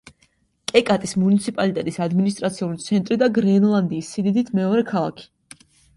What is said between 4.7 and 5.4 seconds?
ქალაქი.